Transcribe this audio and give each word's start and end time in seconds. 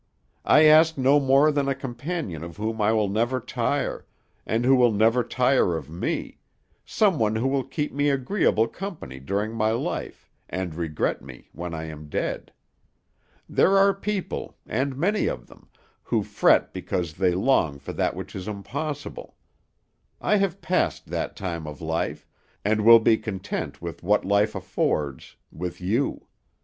I 0.45 0.63
ask 0.63 0.97
no 0.97 1.19
more 1.19 1.51
than 1.51 1.67
a 1.69 1.75
companion 1.75 2.43
of 2.43 2.57
whom 2.57 2.81
I 2.81 2.91
will 2.91 3.07
never 3.07 3.39
tire, 3.39 4.07
and 4.47 4.65
who 4.65 4.75
will 4.75 4.91
never 4.91 5.23
tire 5.23 5.77
of 5.77 5.91
me 5.91 6.39
some 6.83 7.19
one 7.19 7.35
who 7.35 7.47
will 7.47 7.63
keep 7.63 7.93
me 7.93 8.09
agreeable 8.09 8.67
company 8.67 9.19
during 9.19 9.53
my 9.53 9.69
life, 9.69 10.27
and 10.49 10.73
regret 10.73 11.21
me 11.21 11.49
when 11.53 11.75
I 11.75 11.83
am 11.83 12.09
dead. 12.09 12.51
There 13.47 13.77
are 13.77 13.93
people, 13.93 14.57
and 14.65 14.97
many 14.97 15.27
of 15.27 15.45
them, 15.45 15.69
who 16.01 16.23
fret 16.23 16.73
because 16.73 17.13
they 17.13 17.35
long 17.35 17.77
for 17.77 17.93
that 17.93 18.15
which 18.15 18.35
is 18.35 18.47
impossible. 18.47 19.35
I 20.19 20.37
have 20.37 20.61
passed 20.61 21.05
that 21.11 21.35
time 21.35 21.67
of 21.67 21.79
life, 21.79 22.25
and 22.65 22.83
will 22.83 22.97
be 22.99 23.17
content 23.17 23.83
with 23.83 24.01
what 24.01 24.25
life 24.25 24.55
affords, 24.55 25.35
with 25.51 25.79
you. 25.79 26.25